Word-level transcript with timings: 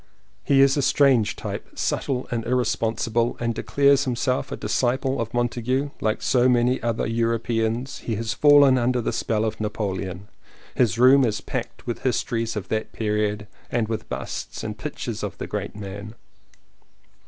He 0.43 0.61
is 0.61 0.75
a 0.77 0.81
strange 0.81 1.35
type, 1.35 1.77
subtle 1.77 2.27
and 2.31 2.43
irrespon 2.45 2.95
sible, 2.95 3.39
and 3.39 3.53
declares 3.53 4.05
himself 4.05 4.51
a 4.51 4.57
disciple 4.57 5.21
of 5.21 5.31
Montaigne. 5.31 5.89
Like 5.99 6.23
so 6.23 6.49
many 6.49 6.81
other 6.81 7.05
Europeans 7.05 7.99
he 7.99 8.15
has 8.15 8.33
fallen 8.33 8.79
under 8.79 8.99
the 8.99 9.13
spell 9.13 9.45
of 9.45 9.61
Napoleon; 9.61 10.27
his 10.73 10.97
room 10.97 11.23
is 11.23 11.39
packed 11.39 11.85
with 11.85 12.01
histories 12.01 12.55
of 12.55 12.67
that 12.69 12.93
period 12.93 13.45
and 13.69 13.87
with 13.87 14.09
busts 14.09 14.63
and 14.63 14.75
pictures 14.75 15.21
of 15.21 15.37
the 15.37 15.45
229 15.45 15.45
CONFESSIONS 15.45 15.45
OF 15.45 15.45
TWO 15.45 15.47
BROTHERS 15.47 15.51
great 15.51 15.75
man. 15.75 16.15